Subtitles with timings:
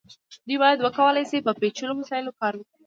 [0.47, 2.75] دوی باید وکولی شي په پیچلو وسایلو کار وکړي.